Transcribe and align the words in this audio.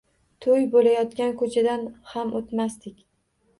Toʻy 0.45 0.63
boʻlayotgan 0.75 1.35
koʻchadan 1.43 1.85
ham 2.15 2.35
oʻtmasdik. 2.43 3.01